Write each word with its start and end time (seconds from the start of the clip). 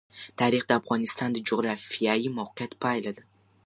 تاریخ 0.39 0.63
د 0.67 0.71
افغانستان 0.81 1.29
د 1.33 1.37
جغرافیایي 1.47 2.29
موقیعت 2.39 2.71
پایله 2.83 3.11
ده. 3.17 3.23